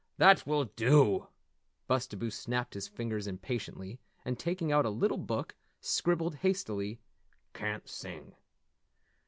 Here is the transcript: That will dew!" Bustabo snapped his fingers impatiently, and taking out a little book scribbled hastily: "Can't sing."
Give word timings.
That 0.17 0.47
will 0.47 0.65
dew!" 0.65 1.27
Bustabo 1.87 2.29
snapped 2.29 2.73
his 2.73 2.87
fingers 2.87 3.27
impatiently, 3.27 3.99
and 4.25 4.39
taking 4.39 4.71
out 4.71 4.83
a 4.83 4.89
little 4.89 5.19
book 5.19 5.53
scribbled 5.79 6.37
hastily: 6.37 6.99
"Can't 7.53 7.87
sing." 7.87 8.33